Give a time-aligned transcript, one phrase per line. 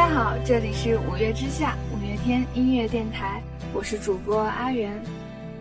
[0.00, 3.42] 大家好这里是五月之下五月天音乐电台，
[3.74, 4.98] 我是主播阿元。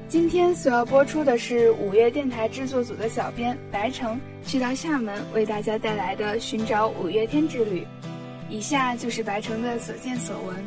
[0.08, 7.86] 今天所要播出的是五月电台制作组的小编白城去到厦门为大家带来的寻找五月天之旅。
[8.50, 10.66] 以下就是白城的所见所闻。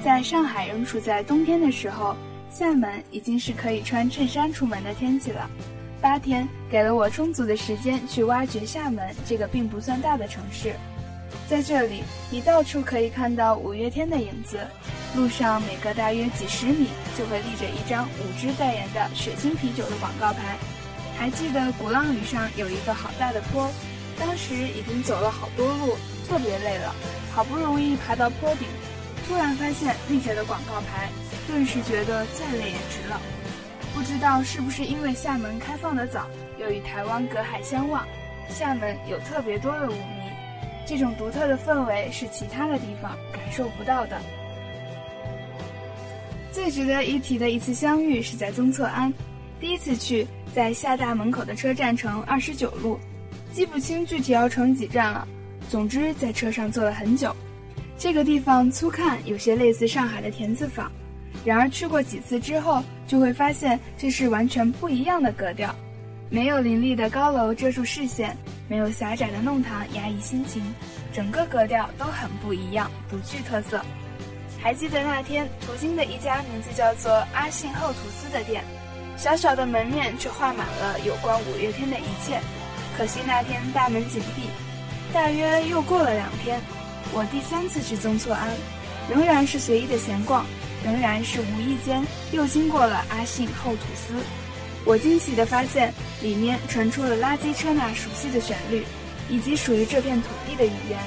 [0.00, 2.14] 在上海仍处在冬天的时候，
[2.48, 5.50] 厦门已经是可以穿衬衫出门的天气了。
[6.00, 10.72] 八天给了我充足的时间去挖掘厦门这个并不算大的城市。
[11.48, 14.58] 在这里，你到处可以看到五月天的影子。
[15.16, 20.56] 路上每隔大约几十米就会立着一张五支代言的雪清啤酒的广告牌。
[21.18, 23.70] 还记得鼓浪屿上有一个好大的坡，
[24.18, 25.96] 当时已经走了好多路，
[26.28, 26.94] 特别累了，
[27.34, 28.68] 好不容易爬到坡顶，
[29.26, 31.08] 突然发现立着的广告牌，
[31.48, 33.20] 顿时觉得再累也值了。
[33.94, 36.28] 不知道是不是因为厦门开放的早，
[36.60, 38.06] 又与台湾隔海相望，
[38.48, 40.17] 厦门有特别多的舞迷，
[40.88, 44.18] 这种独特的氛围是其他的地方感受不到的。
[46.50, 49.12] 最值得一提的一次相遇是在宗策庵，
[49.60, 52.98] 第一次去在厦大门口的车站乘二十九路，
[53.52, 55.28] 记不清具体要乘几站了。
[55.68, 57.36] 总之在车上坐了很久。
[57.98, 60.90] 这个地方粗看有些类似上海的田子坊，
[61.44, 65.74] 然而去过几次之后就会发现这是完全不一样的格调，
[66.30, 68.34] 没有林立的高楼遮住视线，
[68.68, 70.62] 没有狭窄的弄堂压抑心情，
[71.12, 73.82] 整个格调都很不一样，独具特色。
[74.60, 78.62] 还记得那天途经的一家名字叫做阿信厚吐司的店，
[79.16, 82.40] 小小的门面却画满了有关五月天的一切。
[82.96, 84.42] 可惜那天大门紧闭。
[85.14, 86.60] 大约又过了两天，
[87.14, 88.50] 我第三次去宗措庵，
[89.08, 90.44] 仍然是随意的闲逛，
[90.84, 94.12] 仍然是无意间又经过了阿信厚吐司。
[94.88, 98.86] 我惊喜地发现，里面传出了垃圾车那熟悉的旋律，
[99.28, 100.98] 以及属于这片土地的语言。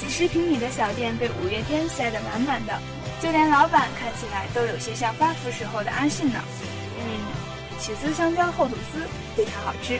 [0.00, 2.72] 几十平米的小店被五月天塞得满满的，
[3.20, 6.38] 就连老板看起来都有些像发福时候的阿信呢。
[7.00, 9.98] 嗯，起司香蕉厚吐司非常好吃。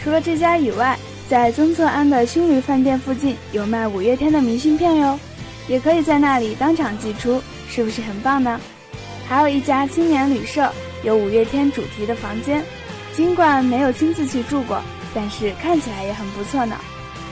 [0.00, 0.96] 除了这家以外，
[1.28, 5.18] 在曾策庵的青旅饭店附近有卖五月天的明信片哟，
[5.66, 8.60] 也可以在那里当场寄出，是不是很棒呢？
[9.28, 12.64] 还有一家青年旅社，有五月天主题的房间，
[13.14, 14.80] 尽管没有亲自去住过，
[15.14, 16.76] 但是看起来也很不错呢。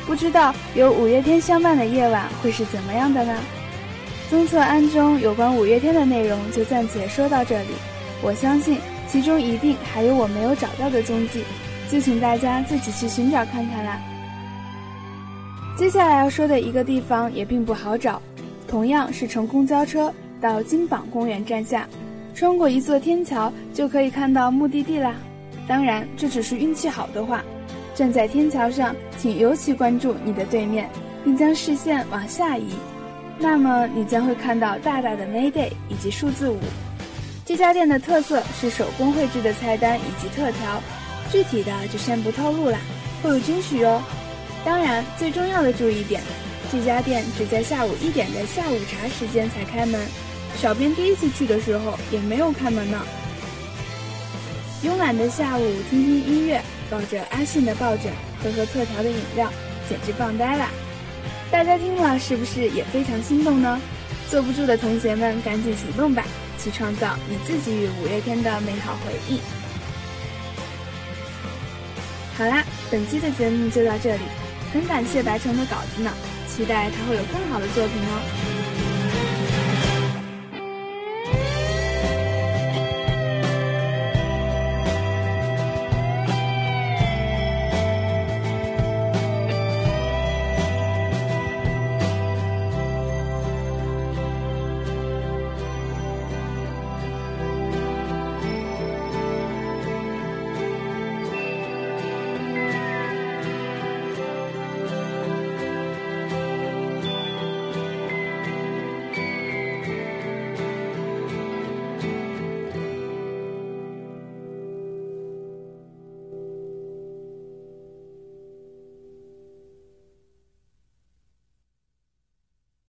[0.07, 3.35] 不知道有五月天相伴的夜晚会是怎么样的呢？
[4.29, 7.69] 宗策庵中有关五月天的内容就暂且说到这里。
[8.23, 8.79] 我相信
[9.09, 11.43] 其中一定还有我没有找到的踪迹，
[11.91, 14.01] 就请大家自己去寻找看看啦。
[15.77, 18.21] 接下来要说的一个地方也并不好找，
[18.69, 21.89] 同样是乘公交车到金榜公园站下，
[22.35, 25.15] 穿过一座天桥就可以看到目的地啦。
[25.69, 27.45] 当然，这只是运气好的话。
[27.95, 30.89] 站在天桥上，请尤其关注你的对面，
[31.23, 32.71] 并将视线往下移，
[33.39, 36.59] 那么你将会看到大大的 Mayday 以及数字五。
[37.45, 40.81] 这家店的特色是手工绘制的菜单以及特调，
[41.31, 42.79] 具体的就先不透露啦，
[43.23, 44.01] 会有惊喜哦。
[44.65, 46.23] 当然，最重要的注意点，
[46.73, 50.01] 这家店只在下午一点的下午茶时间才开门，
[50.57, 52.99] 小编第一次去的时候也没有开门呢。
[54.83, 56.63] 慵懒的下午，听听音乐。
[56.91, 58.13] 抱着阿信的抱枕，
[58.43, 59.49] 喝喝特调的饮料，
[59.89, 60.69] 简直棒呆了！
[61.49, 63.81] 大家听了是不是也非常心动呢？
[64.29, 66.25] 坐不住的同学们，赶紧行动吧，
[66.59, 69.39] 去创造你自己与五月天的美好回忆！
[72.37, 74.23] 好啦，本期的节目就到这里，
[74.73, 76.11] 很感谢白城的稿子呢，
[76.49, 78.60] 期待他会有更好的作品哦。